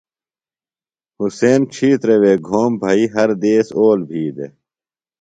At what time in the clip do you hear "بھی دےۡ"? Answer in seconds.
4.09-4.53